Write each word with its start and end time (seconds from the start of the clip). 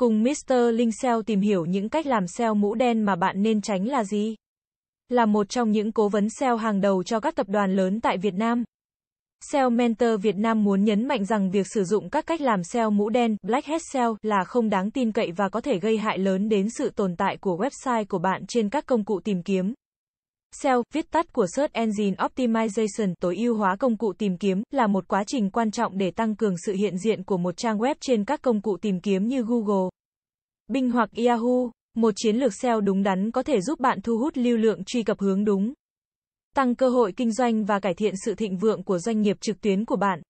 Cùng 0.00 0.22
Mr. 0.22 0.54
Linh 0.72 0.92
SEO 0.92 1.22
tìm 1.22 1.40
hiểu 1.40 1.64
những 1.64 1.88
cách 1.88 2.06
làm 2.06 2.26
SEO 2.26 2.54
mũ 2.54 2.74
đen 2.74 3.02
mà 3.02 3.16
bạn 3.16 3.42
nên 3.42 3.60
tránh 3.60 3.86
là 3.86 4.04
gì. 4.04 4.34
Là 5.08 5.26
một 5.26 5.48
trong 5.48 5.70
những 5.70 5.92
cố 5.92 6.08
vấn 6.08 6.28
SEO 6.30 6.56
hàng 6.56 6.80
đầu 6.80 7.02
cho 7.02 7.20
các 7.20 7.34
tập 7.34 7.46
đoàn 7.48 7.76
lớn 7.76 8.00
tại 8.00 8.18
Việt 8.18 8.34
Nam. 8.34 8.64
SEO 9.40 9.70
Mentor 9.70 10.22
Việt 10.22 10.36
Nam 10.36 10.64
muốn 10.64 10.84
nhấn 10.84 11.08
mạnh 11.08 11.24
rằng 11.24 11.50
việc 11.50 11.66
sử 11.66 11.84
dụng 11.84 12.10
các 12.10 12.26
cách 12.26 12.40
làm 12.40 12.64
SEO 12.64 12.90
mũ 12.90 13.08
đen, 13.08 13.36
Black 13.42 13.66
Hat 13.66 13.82
SEO 13.82 14.16
là 14.22 14.44
không 14.44 14.70
đáng 14.70 14.90
tin 14.90 15.12
cậy 15.12 15.32
và 15.32 15.48
có 15.48 15.60
thể 15.60 15.78
gây 15.78 15.98
hại 15.98 16.18
lớn 16.18 16.48
đến 16.48 16.70
sự 16.70 16.90
tồn 16.90 17.16
tại 17.16 17.36
của 17.36 17.56
website 17.56 18.04
của 18.08 18.18
bạn 18.18 18.46
trên 18.48 18.68
các 18.68 18.86
công 18.86 19.04
cụ 19.04 19.20
tìm 19.24 19.42
kiếm. 19.42 19.74
SEO, 20.52 20.82
viết 20.92 21.10
tắt 21.10 21.32
của 21.32 21.46
Search 21.56 21.72
Engine 21.72 22.16
Optimization, 22.16 23.14
tối 23.20 23.36
ưu 23.36 23.56
hóa 23.56 23.76
công 23.76 23.96
cụ 23.96 24.12
tìm 24.18 24.36
kiếm, 24.36 24.62
là 24.70 24.86
một 24.86 25.08
quá 25.08 25.24
trình 25.26 25.50
quan 25.50 25.70
trọng 25.70 25.98
để 25.98 26.10
tăng 26.10 26.36
cường 26.36 26.54
sự 26.66 26.72
hiện 26.72 26.98
diện 26.98 27.24
của 27.24 27.36
một 27.36 27.56
trang 27.56 27.78
web 27.78 27.94
trên 28.00 28.24
các 28.24 28.42
công 28.42 28.60
cụ 28.60 28.76
tìm 28.76 29.00
kiếm 29.00 29.26
như 29.26 29.42
Google, 29.42 29.88
Bing 30.68 30.90
hoặc 30.90 31.10
Yahoo. 31.26 31.70
Một 31.96 32.14
chiến 32.16 32.36
lược 32.36 32.54
SEO 32.54 32.80
đúng 32.80 33.02
đắn 33.02 33.30
có 33.30 33.42
thể 33.42 33.60
giúp 33.60 33.80
bạn 33.80 34.00
thu 34.00 34.18
hút 34.18 34.36
lưu 34.36 34.56
lượng 34.56 34.84
truy 34.84 35.02
cập 35.02 35.20
hướng 35.20 35.44
đúng, 35.44 35.72
tăng 36.56 36.74
cơ 36.74 36.88
hội 36.88 37.12
kinh 37.16 37.32
doanh 37.32 37.64
và 37.64 37.80
cải 37.80 37.94
thiện 37.94 38.14
sự 38.24 38.34
thịnh 38.34 38.56
vượng 38.56 38.82
của 38.82 38.98
doanh 38.98 39.20
nghiệp 39.20 39.36
trực 39.40 39.60
tuyến 39.60 39.84
của 39.84 39.96
bạn. 39.96 40.22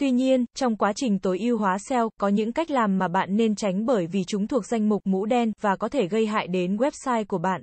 Tuy 0.00 0.10
nhiên, 0.10 0.44
trong 0.56 0.76
quá 0.76 0.92
trình 0.96 1.18
tối 1.18 1.38
ưu 1.38 1.58
hóa 1.58 1.78
SEO, 1.88 2.10
có 2.20 2.28
những 2.28 2.52
cách 2.52 2.70
làm 2.70 2.98
mà 2.98 3.08
bạn 3.08 3.36
nên 3.36 3.54
tránh 3.54 3.86
bởi 3.86 4.06
vì 4.06 4.24
chúng 4.24 4.46
thuộc 4.46 4.66
danh 4.66 4.88
mục 4.88 5.02
mũ 5.04 5.26
đen 5.26 5.52
và 5.60 5.76
có 5.76 5.88
thể 5.88 6.08
gây 6.08 6.26
hại 6.26 6.46
đến 6.46 6.76
website 6.76 7.24
của 7.24 7.38
bạn. 7.38 7.62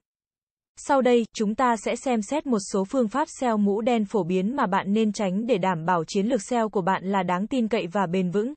Sau 0.79 1.01
đây, 1.01 1.25
chúng 1.33 1.55
ta 1.55 1.75
sẽ 1.77 1.95
xem 1.95 2.21
xét 2.21 2.47
một 2.47 2.59
số 2.71 2.85
phương 2.85 3.07
pháp 3.07 3.27
SEO 3.39 3.57
mũ 3.57 3.81
đen 3.81 4.05
phổ 4.05 4.23
biến 4.23 4.55
mà 4.55 4.65
bạn 4.65 4.93
nên 4.93 5.11
tránh 5.11 5.47
để 5.47 5.57
đảm 5.57 5.85
bảo 5.85 6.03
chiến 6.07 6.25
lược 6.25 6.41
SEO 6.41 6.69
của 6.69 6.81
bạn 6.81 7.03
là 7.03 7.23
đáng 7.23 7.47
tin 7.47 7.67
cậy 7.67 7.87
và 7.87 8.07
bền 8.07 8.31
vững. 8.31 8.53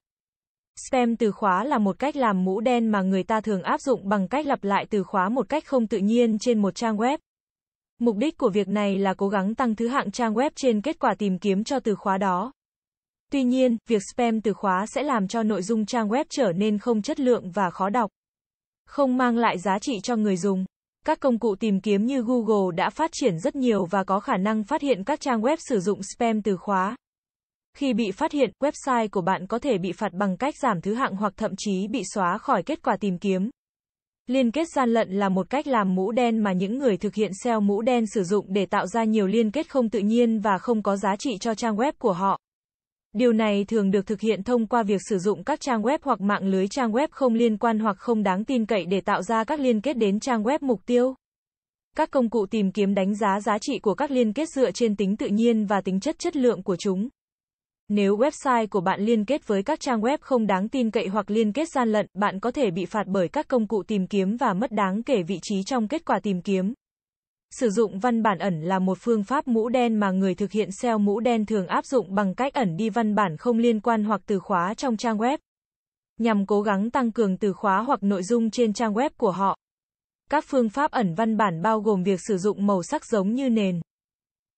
Spam 0.89 1.17
từ 1.17 1.33
khóa 1.33 1.65
là 1.65 1.79
một 1.79 1.99
cách 1.99 2.17
làm 2.17 2.45
mũ 2.45 2.61
đen 2.61 2.89
mà 2.89 3.03
người 3.03 3.23
ta 3.23 3.41
thường 3.41 3.63
áp 3.63 3.81
dụng 3.81 4.09
bằng 4.09 4.29
cách 4.29 4.47
lặp 4.47 4.65
lại 4.65 4.87
từ 4.91 5.03
khóa 5.03 5.29
một 5.29 5.49
cách 5.49 5.67
không 5.67 5.87
tự 5.87 5.99
nhiên 5.99 6.39
trên 6.41 6.63
một 6.63 6.75
trang 6.75 6.97
web. 6.97 7.19
Mục 7.99 8.17
đích 8.17 8.39
của 8.39 8.51
việc 8.51 8.69
này 8.69 8.99
là 8.99 9.15
cố 9.15 9.29
gắng 9.29 9.55
tăng 9.55 9.77
thứ 9.77 9.89
hạng 9.89 10.11
trang 10.11 10.35
web 10.35 10.51
trên 10.57 10.81
kết 10.81 10.99
quả 10.99 11.15
tìm 11.19 11.39
kiếm 11.39 11.65
cho 11.65 11.81
từ 11.81 11.95
khóa 11.95 12.19
đó. 12.19 12.53
Tuy 13.33 13.43
nhiên, 13.43 13.77
việc 13.87 14.03
spam 14.15 14.41
từ 14.41 14.53
khóa 14.53 14.87
sẽ 14.87 15.03
làm 15.03 15.29
cho 15.29 15.43
nội 15.43 15.63
dung 15.63 15.87
trang 15.87 16.09
web 16.09 16.25
trở 16.29 16.53
nên 16.53 16.79
không 16.79 17.03
chất 17.03 17.21
lượng 17.21 17.51
và 17.51 17.71
khó 17.71 17.89
đọc. 17.89 18.11
Không 18.87 19.17
mang 19.17 19.37
lại 19.37 19.59
giá 19.59 19.79
trị 19.79 20.01
cho 20.03 20.17
người 20.17 20.37
dùng. 20.37 20.65
Các 21.09 21.21
công 21.21 21.39
cụ 21.39 21.55
tìm 21.55 21.81
kiếm 21.81 22.07
như 22.07 22.23
Google 22.23 22.77
đã 22.77 22.91
phát 22.91 23.11
triển 23.13 23.39
rất 23.39 23.57
nhiều 23.57 23.85
và 23.85 24.05
có 24.05 24.21
khả 24.21 24.37
năng 24.37 24.65
phát 24.65 24.83
hiện 24.83 25.05
các 25.05 25.21
trang 25.21 25.41
web 25.41 25.57
sử 25.69 25.81
dụng 25.81 26.01
spam 26.03 26.43
từ 26.43 26.57
khóa. 26.57 26.97
Khi 27.77 27.95
bị 27.95 28.11
phát 28.11 28.33
hiện, 28.33 28.51
website 28.61 29.09
của 29.09 29.21
bạn 29.21 29.47
có 29.47 29.59
thể 29.59 29.79
bị 29.79 29.93
phạt 29.93 30.13
bằng 30.13 30.37
cách 30.37 30.55
giảm 30.63 30.81
thứ 30.81 30.95
hạng 30.95 31.17
hoặc 31.17 31.33
thậm 31.37 31.51
chí 31.59 31.89
bị 31.89 32.03
xóa 32.15 32.39
khỏi 32.39 32.63
kết 32.63 32.83
quả 32.83 32.97
tìm 32.97 33.19
kiếm. 33.19 33.51
Liên 34.27 34.51
kết 34.51 34.69
gian 34.69 34.91
lận 34.91 35.11
là 35.11 35.29
một 35.29 35.51
cách 35.51 35.67
làm 35.67 35.95
mũ 35.95 36.13
đen 36.13 36.39
mà 36.39 36.53
những 36.53 36.79
người 36.79 36.97
thực 36.97 37.15
hiện 37.15 37.31
SEO 37.45 37.61
mũ 37.61 37.83
đen 37.83 38.05
sử 38.15 38.23
dụng 38.25 38.47
để 38.49 38.67
tạo 38.67 38.87
ra 38.87 39.05
nhiều 39.05 39.27
liên 39.27 39.51
kết 39.51 39.71
không 39.71 39.91
tự 39.91 39.99
nhiên 39.99 40.41
và 40.41 40.59
không 40.59 40.83
có 40.83 40.97
giá 40.97 41.17
trị 41.17 41.39
cho 41.41 41.55
trang 41.55 41.77
web 41.77 41.93
của 41.99 42.13
họ. 42.13 42.39
Điều 43.13 43.33
này 43.33 43.65
thường 43.65 43.91
được 43.91 44.07
thực 44.07 44.21
hiện 44.21 44.43
thông 44.43 44.67
qua 44.67 44.83
việc 44.83 45.01
sử 45.09 45.19
dụng 45.19 45.45
các 45.45 45.61
trang 45.61 45.83
web 45.83 45.99
hoặc 46.03 46.21
mạng 46.21 46.47
lưới 46.47 46.69
trang 46.69 46.93
web 46.93 47.09
không 47.11 47.35
liên 47.35 47.57
quan 47.57 47.79
hoặc 47.79 47.97
không 47.99 48.23
đáng 48.23 48.45
tin 48.45 48.67
cậy 48.67 48.87
để 48.87 49.01
tạo 49.01 49.23
ra 49.23 49.45
các 49.45 49.61
liên 49.61 49.81
kết 49.81 49.97
đến 49.97 50.21
trang 50.21 50.43
web 50.43 50.59
mục 50.61 50.81
tiêu. 50.87 51.15
Các 51.97 52.11
công 52.11 52.31
cụ 52.31 52.47
tìm 52.47 52.73
kiếm 52.73 52.95
đánh 52.95 53.15
giá 53.15 53.41
giá 53.41 53.59
trị 53.59 53.79
của 53.79 53.95
các 53.95 54.11
liên 54.11 54.33
kết 54.33 54.49
dựa 54.49 54.71
trên 54.71 54.97
tính 54.97 55.17
tự 55.17 55.27
nhiên 55.27 55.67
và 55.67 55.81
tính 55.81 56.01
chất 56.01 56.19
chất 56.19 56.37
lượng 56.37 56.63
của 56.63 56.77
chúng. 56.77 57.09
Nếu 57.89 58.17
website 58.17 58.67
của 58.71 58.81
bạn 58.81 59.01
liên 59.01 59.25
kết 59.25 59.47
với 59.47 59.63
các 59.63 59.81
trang 59.81 60.01
web 60.01 60.19
không 60.21 60.47
đáng 60.47 60.69
tin 60.69 60.91
cậy 60.91 61.09
hoặc 61.09 61.31
liên 61.31 61.53
kết 61.53 61.69
gian 61.69 61.93
lận, 61.93 62.07
bạn 62.15 62.41
có 62.41 62.51
thể 62.51 62.71
bị 62.71 62.85
phạt 62.85 63.07
bởi 63.07 63.29
các 63.29 63.49
công 63.49 63.67
cụ 63.67 63.83
tìm 63.83 64.07
kiếm 64.07 64.37
và 64.37 64.55
mất 64.55 64.73
đáng 64.73 65.03
kể 65.03 65.23
vị 65.23 65.39
trí 65.43 65.63
trong 65.63 65.89
kết 65.89 66.05
quả 66.05 66.21
tìm 66.23 66.43
kiếm. 66.43 66.75
Sử 67.51 67.71
dụng 67.71 67.99
văn 67.99 68.23
bản 68.23 68.39
ẩn 68.39 68.61
là 68.61 68.79
một 68.79 68.99
phương 69.01 69.25
pháp 69.25 69.49
mũ 69.49 69.69
đen 69.69 70.01
mà 70.01 70.11
người 70.11 70.35
thực 70.35 70.53
hiện 70.53 70.69
SEO 70.73 70.99
mũ 70.99 71.21
đen 71.21 71.47
thường 71.47 71.67
áp 71.67 71.87
dụng 71.87 72.15
bằng 72.15 72.35
cách 72.35 72.55
ẩn 72.55 72.77
đi 72.77 72.91
văn 72.91 73.15
bản 73.15 73.37
không 73.37 73.59
liên 73.59 73.81
quan 73.81 74.05
hoặc 74.05 74.21
từ 74.27 74.39
khóa 74.39 74.75
trong 74.75 74.97
trang 74.97 75.19
web. 75.19 75.39
Nhằm 76.19 76.47
cố 76.47 76.63
gắng 76.63 76.91
tăng 76.91 77.13
cường 77.13 77.37
từ 77.37 77.53
khóa 77.53 77.83
hoặc 77.83 78.03
nội 78.03 78.23
dung 78.23 78.51
trên 78.51 78.73
trang 78.73 78.95
web 78.95 79.11
của 79.17 79.31
họ. 79.31 79.57
Các 80.31 80.45
phương 80.49 80.69
pháp 80.69 80.91
ẩn 80.91 81.15
văn 81.15 81.37
bản 81.37 81.63
bao 81.63 81.81
gồm 81.81 82.03
việc 82.03 82.21
sử 82.29 82.39
dụng 82.39 82.67
màu 82.67 82.83
sắc 82.83 83.05
giống 83.05 83.35
như 83.35 83.51
nền. 83.51 83.81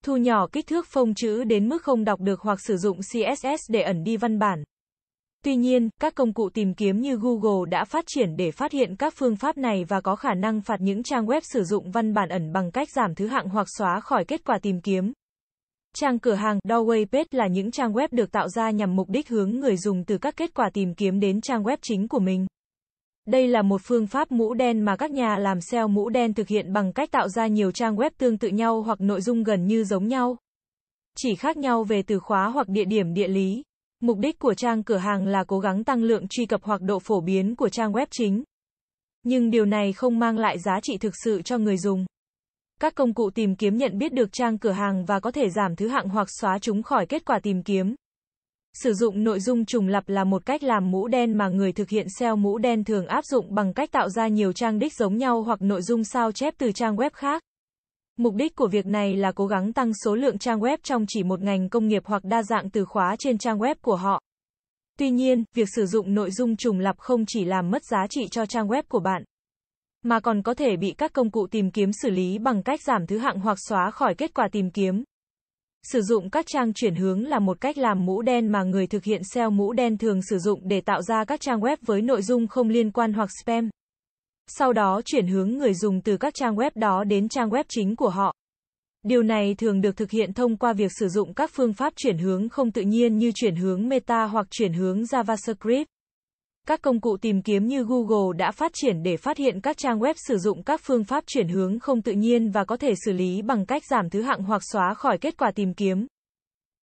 Thu 0.04 0.16
nhỏ 0.16 0.46
kích 0.52 0.66
thước 0.66 0.86
phông 0.86 1.14
chữ 1.14 1.44
đến 1.44 1.68
mức 1.68 1.82
không 1.82 2.04
đọc 2.04 2.20
được 2.20 2.40
hoặc 2.40 2.58
sử 2.66 2.76
dụng 2.76 2.98
CSS 2.98 3.70
để 3.70 3.82
ẩn 3.82 4.04
đi 4.04 4.16
văn 4.16 4.38
bản. 4.38 4.64
Tuy 5.44 5.56
nhiên, 5.56 5.88
các 6.00 6.14
công 6.14 6.32
cụ 6.32 6.48
tìm 6.54 6.74
kiếm 6.74 7.00
như 7.00 7.16
Google 7.16 7.70
đã 7.70 7.84
phát 7.84 8.04
triển 8.08 8.36
để 8.36 8.50
phát 8.50 8.72
hiện 8.72 8.96
các 8.96 9.14
phương 9.16 9.36
pháp 9.36 9.58
này 9.58 9.84
và 9.84 10.00
có 10.00 10.16
khả 10.16 10.34
năng 10.34 10.60
phạt 10.60 10.80
những 10.80 11.02
trang 11.02 11.26
web 11.26 11.40
sử 11.44 11.64
dụng 11.64 11.90
văn 11.90 12.14
bản 12.14 12.28
ẩn 12.28 12.52
bằng 12.52 12.70
cách 12.70 12.88
giảm 12.96 13.14
thứ 13.14 13.26
hạng 13.26 13.48
hoặc 13.48 13.66
xóa 13.78 14.00
khỏi 14.00 14.24
kết 14.24 14.44
quả 14.44 14.58
tìm 14.58 14.80
kiếm. 14.80 15.12
Trang 15.96 16.18
cửa 16.18 16.34
hàng 16.34 16.58
Doorway 16.68 17.06
Page 17.06 17.28
là 17.30 17.46
những 17.46 17.70
trang 17.70 17.92
web 17.92 18.08
được 18.10 18.32
tạo 18.32 18.48
ra 18.48 18.70
nhằm 18.70 18.96
mục 18.96 19.08
đích 19.08 19.28
hướng 19.28 19.50
người 19.50 19.76
dùng 19.76 20.04
từ 20.04 20.18
các 20.18 20.36
kết 20.36 20.54
quả 20.54 20.70
tìm 20.72 20.94
kiếm 20.94 21.20
đến 21.20 21.40
trang 21.40 21.62
web 21.62 21.76
chính 21.82 22.08
của 22.08 22.18
mình. 22.18 22.46
Đây 23.26 23.48
là 23.48 23.62
một 23.62 23.80
phương 23.84 24.06
pháp 24.06 24.32
mũ 24.32 24.54
đen 24.54 24.80
mà 24.80 24.96
các 24.96 25.10
nhà 25.10 25.36
làm 25.38 25.60
SEO 25.60 25.88
mũ 25.88 26.08
đen 26.08 26.34
thực 26.34 26.48
hiện 26.48 26.72
bằng 26.72 26.92
cách 26.92 27.10
tạo 27.10 27.28
ra 27.28 27.46
nhiều 27.46 27.72
trang 27.72 27.96
web 27.96 28.10
tương 28.18 28.38
tự 28.38 28.48
nhau 28.48 28.82
hoặc 28.82 29.00
nội 29.00 29.20
dung 29.20 29.42
gần 29.42 29.66
như 29.66 29.84
giống 29.84 30.08
nhau. 30.08 30.36
Chỉ 31.16 31.34
khác 31.34 31.56
nhau 31.56 31.84
về 31.84 32.02
từ 32.02 32.18
khóa 32.18 32.48
hoặc 32.48 32.68
địa 32.68 32.84
điểm 32.84 33.14
địa 33.14 33.28
lý. 33.28 33.62
Mục 34.00 34.18
đích 34.18 34.38
của 34.38 34.54
trang 34.54 34.82
cửa 34.82 34.96
hàng 34.96 35.26
là 35.26 35.44
cố 35.44 35.58
gắng 35.58 35.84
tăng 35.84 36.02
lượng 36.02 36.28
truy 36.28 36.46
cập 36.46 36.62
hoặc 36.62 36.82
độ 36.82 36.98
phổ 36.98 37.20
biến 37.20 37.56
của 37.56 37.68
trang 37.68 37.92
web 37.92 38.06
chính. 38.10 38.42
Nhưng 39.22 39.50
điều 39.50 39.64
này 39.64 39.92
không 39.92 40.18
mang 40.18 40.38
lại 40.38 40.58
giá 40.58 40.80
trị 40.82 40.98
thực 40.98 41.14
sự 41.24 41.42
cho 41.42 41.58
người 41.58 41.76
dùng. 41.76 42.06
Các 42.80 42.94
công 42.94 43.14
cụ 43.14 43.30
tìm 43.30 43.56
kiếm 43.56 43.76
nhận 43.76 43.98
biết 43.98 44.12
được 44.12 44.32
trang 44.32 44.58
cửa 44.58 44.70
hàng 44.70 45.04
và 45.04 45.20
có 45.20 45.30
thể 45.30 45.50
giảm 45.50 45.76
thứ 45.76 45.88
hạng 45.88 46.08
hoặc 46.08 46.28
xóa 46.40 46.58
chúng 46.58 46.82
khỏi 46.82 47.06
kết 47.06 47.24
quả 47.24 47.38
tìm 47.42 47.62
kiếm. 47.62 47.94
Sử 48.74 48.94
dụng 48.94 49.24
nội 49.24 49.40
dung 49.40 49.64
trùng 49.64 49.88
lặp 49.88 50.08
là 50.08 50.24
một 50.24 50.46
cách 50.46 50.62
làm 50.62 50.90
mũ 50.90 51.08
đen 51.08 51.38
mà 51.38 51.48
người 51.48 51.72
thực 51.72 51.88
hiện 51.88 52.06
SEO 52.18 52.36
mũ 52.36 52.58
đen 52.58 52.84
thường 52.84 53.06
áp 53.06 53.24
dụng 53.24 53.54
bằng 53.54 53.72
cách 53.74 53.92
tạo 53.92 54.08
ra 54.08 54.28
nhiều 54.28 54.52
trang 54.52 54.78
đích 54.78 54.94
giống 54.94 55.16
nhau 55.16 55.42
hoặc 55.42 55.62
nội 55.62 55.82
dung 55.82 56.04
sao 56.04 56.32
chép 56.32 56.54
từ 56.58 56.72
trang 56.72 56.96
web 56.96 57.10
khác. 57.12 57.42
Mục 58.20 58.34
đích 58.34 58.56
của 58.56 58.68
việc 58.68 58.86
này 58.86 59.16
là 59.16 59.32
cố 59.32 59.46
gắng 59.46 59.72
tăng 59.72 59.92
số 60.04 60.14
lượng 60.14 60.38
trang 60.38 60.60
web 60.60 60.76
trong 60.82 61.04
chỉ 61.08 61.22
một 61.22 61.40
ngành 61.40 61.68
công 61.68 61.88
nghiệp 61.88 62.02
hoặc 62.04 62.24
đa 62.24 62.42
dạng 62.42 62.70
từ 62.70 62.84
khóa 62.84 63.16
trên 63.18 63.38
trang 63.38 63.58
web 63.58 63.74
của 63.80 63.96
họ. 63.96 64.22
Tuy 64.98 65.10
nhiên, 65.10 65.44
việc 65.54 65.68
sử 65.76 65.86
dụng 65.86 66.14
nội 66.14 66.30
dung 66.30 66.56
trùng 66.56 66.78
lặp 66.78 66.98
không 66.98 67.24
chỉ 67.26 67.44
làm 67.44 67.70
mất 67.70 67.84
giá 67.84 68.06
trị 68.10 68.28
cho 68.30 68.46
trang 68.46 68.68
web 68.68 68.82
của 68.88 69.00
bạn, 69.00 69.24
mà 70.02 70.20
còn 70.20 70.42
có 70.42 70.54
thể 70.54 70.76
bị 70.76 70.94
các 70.98 71.12
công 71.12 71.30
cụ 71.30 71.46
tìm 71.50 71.70
kiếm 71.70 71.90
xử 71.92 72.10
lý 72.10 72.38
bằng 72.38 72.62
cách 72.62 72.80
giảm 72.82 73.06
thứ 73.06 73.18
hạng 73.18 73.40
hoặc 73.40 73.58
xóa 73.68 73.90
khỏi 73.90 74.14
kết 74.14 74.34
quả 74.34 74.48
tìm 74.52 74.70
kiếm. 74.70 75.04
Sử 75.82 76.02
dụng 76.02 76.30
các 76.30 76.46
trang 76.48 76.72
chuyển 76.74 76.94
hướng 76.94 77.26
là 77.26 77.38
một 77.38 77.60
cách 77.60 77.78
làm 77.78 78.06
mũ 78.06 78.22
đen 78.22 78.52
mà 78.52 78.62
người 78.62 78.86
thực 78.86 79.04
hiện 79.04 79.22
SEO 79.34 79.50
mũ 79.50 79.72
đen 79.72 79.98
thường 79.98 80.22
sử 80.22 80.38
dụng 80.38 80.60
để 80.62 80.80
tạo 80.80 81.02
ra 81.02 81.24
các 81.24 81.40
trang 81.40 81.60
web 81.60 81.76
với 81.82 82.02
nội 82.02 82.22
dung 82.22 82.46
không 82.46 82.68
liên 82.68 82.90
quan 82.90 83.12
hoặc 83.12 83.28
spam. 83.42 83.70
Sau 84.58 84.72
đó 84.72 85.00
chuyển 85.04 85.26
hướng 85.26 85.50
người 85.50 85.74
dùng 85.74 86.00
từ 86.00 86.16
các 86.16 86.34
trang 86.34 86.56
web 86.56 86.70
đó 86.74 87.04
đến 87.04 87.28
trang 87.28 87.50
web 87.50 87.64
chính 87.68 87.96
của 87.96 88.08
họ. 88.08 88.34
Điều 89.02 89.22
này 89.22 89.54
thường 89.54 89.80
được 89.80 89.96
thực 89.96 90.10
hiện 90.10 90.32
thông 90.32 90.56
qua 90.56 90.72
việc 90.72 90.92
sử 90.98 91.08
dụng 91.08 91.34
các 91.34 91.50
phương 91.54 91.72
pháp 91.72 91.92
chuyển 91.96 92.18
hướng 92.18 92.48
không 92.48 92.70
tự 92.70 92.82
nhiên 92.82 93.18
như 93.18 93.32
chuyển 93.34 93.56
hướng 93.56 93.88
meta 93.88 94.24
hoặc 94.24 94.46
chuyển 94.50 94.72
hướng 94.72 95.02
JavaScript. 95.02 95.84
Các 96.66 96.82
công 96.82 97.00
cụ 97.00 97.16
tìm 97.16 97.42
kiếm 97.42 97.66
như 97.66 97.84
Google 97.84 98.36
đã 98.38 98.50
phát 98.50 98.72
triển 98.74 99.02
để 99.02 99.16
phát 99.16 99.36
hiện 99.36 99.60
các 99.60 99.78
trang 99.78 99.98
web 99.98 100.14
sử 100.16 100.38
dụng 100.38 100.62
các 100.62 100.80
phương 100.84 101.04
pháp 101.04 101.24
chuyển 101.26 101.48
hướng 101.48 101.78
không 101.78 102.02
tự 102.02 102.12
nhiên 102.12 102.50
và 102.50 102.64
có 102.64 102.76
thể 102.76 102.92
xử 103.04 103.12
lý 103.12 103.42
bằng 103.42 103.66
cách 103.66 103.82
giảm 103.90 104.10
thứ 104.10 104.22
hạng 104.22 104.42
hoặc 104.42 104.62
xóa 104.72 104.94
khỏi 104.94 105.18
kết 105.18 105.36
quả 105.36 105.50
tìm 105.54 105.74
kiếm. 105.74 106.06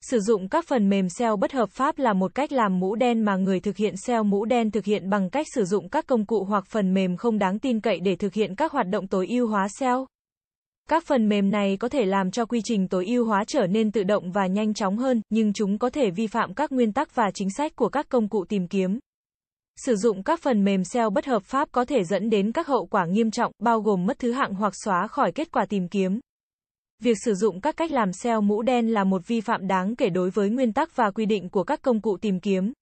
Sử 0.10 0.20
dụng 0.20 0.50
các 0.50 0.66
phần 0.68 0.90
mềm 0.90 1.10
SEO 1.10 1.38
bất 1.38 1.52
hợp 1.52 1.70
pháp 1.70 2.00
là 2.00 2.14
một 2.14 2.36
cách 2.36 2.52
làm 2.52 2.80
mũ 2.80 2.96
đen 2.96 3.26
mà 3.26 3.36
người 3.36 3.60
thực 3.60 3.78
hiện 3.78 3.94
SEO 3.98 4.24
mũ 4.24 4.46
đen 4.46 4.72
thực 4.72 4.86
hiện 4.86 5.10
bằng 5.10 5.30
cách 5.30 5.48
sử 5.56 5.66
dụng 5.66 5.90
các 5.90 6.08
công 6.08 6.26
cụ 6.26 6.44
hoặc 6.44 6.66
phần 6.68 6.94
mềm 6.94 7.18
không 7.18 7.40
đáng 7.40 7.60
tin 7.60 7.80
cậy 7.80 8.00
để 8.00 8.16
thực 8.16 8.34
hiện 8.34 8.56
các 8.56 8.72
hoạt 8.72 8.88
động 8.88 9.08
tối 9.08 9.28
ưu 9.28 9.48
hóa 9.48 9.68
SEO. 9.80 10.08
Các 10.90 11.04
phần 11.06 11.30
mềm 11.30 11.50
này 11.50 11.78
có 11.80 11.90
thể 11.90 12.06
làm 12.06 12.32
cho 12.32 12.46
quy 12.46 12.62
trình 12.64 12.88
tối 12.88 13.06
ưu 13.06 13.26
hóa 13.26 13.44
trở 13.48 13.68
nên 13.68 13.92
tự 13.92 14.04
động 14.04 14.32
và 14.32 14.48
nhanh 14.48 14.74
chóng 14.74 14.98
hơn, 14.98 15.22
nhưng 15.30 15.54
chúng 15.54 15.78
có 15.78 15.90
thể 15.90 16.12
vi 16.12 16.28
phạm 16.28 16.54
các 16.54 16.72
nguyên 16.72 16.94
tắc 16.94 17.16
và 17.16 17.32
chính 17.34 17.50
sách 17.50 17.76
của 17.76 17.90
các 17.90 18.10
công 18.10 18.30
cụ 18.30 18.46
tìm 18.50 18.68
kiếm. 18.68 19.00
Sử 19.76 19.96
dụng 19.96 20.24
các 20.24 20.40
phần 20.42 20.64
mềm 20.64 20.84
SEO 20.84 21.10
bất 21.10 21.26
hợp 21.26 21.44
pháp 21.44 21.72
có 21.72 21.86
thể 21.86 22.04
dẫn 22.04 22.30
đến 22.30 22.52
các 22.52 22.68
hậu 22.68 22.86
quả 22.86 23.06
nghiêm 23.06 23.32
trọng, 23.32 23.52
bao 23.60 23.82
gồm 23.82 24.06
mất 24.06 24.20
thứ 24.20 24.32
hạng 24.32 24.54
hoặc 24.54 24.74
xóa 24.76 25.08
khỏi 25.08 25.32
kết 25.32 25.52
quả 25.52 25.66
tìm 25.66 25.88
kiếm. 25.88 26.20
Việc 27.00 27.18
sử 27.26 27.34
dụng 27.34 27.62
các 27.62 27.78
cách 27.78 27.92
làm 27.92 28.14
SEO 28.14 28.42
mũ 28.42 28.62
đen 28.62 28.88
là 28.88 29.04
một 29.04 29.28
vi 29.28 29.42
phạm 29.42 29.68
đáng 29.68 29.96
kể 29.96 30.10
đối 30.10 30.30
với 30.30 30.50
nguyên 30.50 30.74
tắc 30.74 30.96
và 30.96 31.12
quy 31.12 31.26
định 31.26 31.50
của 31.50 31.64
các 31.64 31.82
công 31.82 32.02
cụ 32.02 32.18
tìm 32.18 32.40
kiếm. 32.40 32.74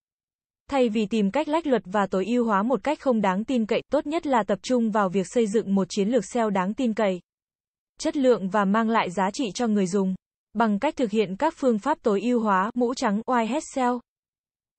Thay 0.70 0.90
vì 0.90 1.06
tìm 1.06 1.32
cách 1.32 1.48
lách 1.48 1.68
luật 1.68 1.82
và 1.86 2.08
tối 2.08 2.26
ưu 2.26 2.46
hóa 2.46 2.64
một 2.64 2.84
cách 2.84 3.00
không 3.00 3.22
đáng 3.22 3.44
tin 3.44 3.66
cậy, 3.66 3.82
tốt 3.92 4.08
nhất 4.08 4.28
là 4.28 4.44
tập 4.44 4.60
trung 4.62 4.92
vào 4.92 5.10
việc 5.10 5.28
xây 5.28 5.48
dựng 5.48 5.76
một 5.76 5.88
chiến 5.90 6.10
lược 6.10 6.26
SEO 6.26 6.50
đáng 6.50 6.74
tin 6.74 6.94
cậy, 6.94 7.20
chất 8.00 8.18
lượng 8.18 8.50
và 8.50 8.66
mang 8.66 8.90
lại 8.90 9.12
giá 9.12 9.32
trị 9.32 9.52
cho 9.54 9.68
người 9.68 9.88
dùng 9.88 10.16
bằng 10.54 10.80
cách 10.80 10.96
thực 10.96 11.12
hiện 11.12 11.36
các 11.36 11.54
phương 11.58 11.80
pháp 11.80 11.98
tối 12.02 12.22
ưu 12.22 12.40
hóa 12.40 12.72
mũ 12.74 12.94
trắng 12.94 13.22
whitehead 13.26 13.62
SEO. 13.76 14.00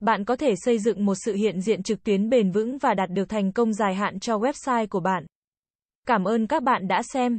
bạn 0.01 0.25
có 0.25 0.37
thể 0.37 0.55
xây 0.57 0.79
dựng 0.79 1.05
một 1.05 1.15
sự 1.25 1.35
hiện 1.35 1.61
diện 1.61 1.83
trực 1.83 2.05
tuyến 2.05 2.29
bền 2.29 2.51
vững 2.51 2.79
và 2.79 2.95
đạt 2.95 3.11
được 3.11 3.29
thành 3.29 3.53
công 3.53 3.73
dài 3.73 3.95
hạn 3.95 4.21
cho 4.21 4.39
website 4.39 4.87
của 4.87 5.01
bạn. 5.01 5.27
Cảm 6.07 6.25
ơn 6.25 6.47
các 6.47 6.63
bạn 6.63 6.89
đã 6.89 7.03
xem. 7.13 7.39